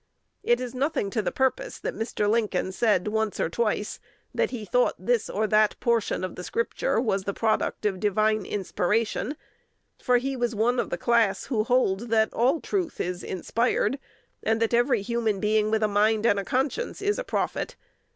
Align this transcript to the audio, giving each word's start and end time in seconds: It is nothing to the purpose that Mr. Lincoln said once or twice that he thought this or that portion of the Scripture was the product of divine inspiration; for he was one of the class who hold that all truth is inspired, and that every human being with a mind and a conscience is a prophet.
It 0.41 0.59
is 0.59 0.73
nothing 0.73 1.11
to 1.11 1.21
the 1.21 1.31
purpose 1.31 1.77
that 1.77 1.93
Mr. 1.93 2.27
Lincoln 2.27 2.71
said 2.71 3.07
once 3.07 3.39
or 3.39 3.49
twice 3.49 3.99
that 4.33 4.49
he 4.49 4.65
thought 4.65 4.95
this 4.97 5.29
or 5.29 5.45
that 5.45 5.79
portion 5.79 6.23
of 6.23 6.33
the 6.33 6.43
Scripture 6.43 6.99
was 6.99 7.25
the 7.25 7.35
product 7.35 7.85
of 7.85 7.99
divine 7.99 8.43
inspiration; 8.43 9.37
for 10.01 10.17
he 10.17 10.35
was 10.35 10.55
one 10.55 10.79
of 10.79 10.89
the 10.89 10.97
class 10.97 11.43
who 11.43 11.63
hold 11.65 12.09
that 12.09 12.33
all 12.33 12.59
truth 12.59 12.99
is 12.99 13.21
inspired, 13.23 13.99
and 14.41 14.59
that 14.59 14.73
every 14.73 15.03
human 15.03 15.39
being 15.39 15.69
with 15.69 15.83
a 15.83 15.87
mind 15.87 16.25
and 16.25 16.39
a 16.39 16.43
conscience 16.43 17.03
is 17.03 17.19
a 17.19 17.23
prophet. 17.23 17.75